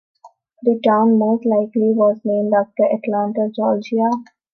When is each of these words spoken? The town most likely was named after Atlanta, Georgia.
The 0.63 0.79
town 0.83 1.19
most 1.19 1.45
likely 1.45 1.93
was 1.93 2.19
named 2.25 2.53
after 2.59 2.85
Atlanta, 2.85 3.51
Georgia. 3.55 4.09